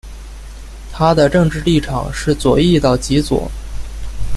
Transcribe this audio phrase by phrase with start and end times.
[0.91, 3.47] 它的政治立场是左翼到极左。